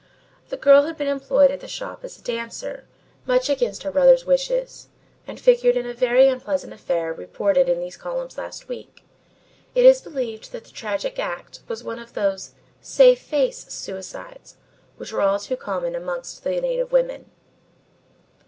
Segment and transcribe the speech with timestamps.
[0.49, 2.85] The girl had been employed at the shop as a dancer,
[3.27, 4.87] much against her brother's wishes,
[5.27, 9.03] and figured in a very unpleasant affair reported in these columns last week.
[9.75, 14.57] It is believed that the tragic act was one of those 'save face' suicides
[14.97, 17.29] which are all too common amongst native women."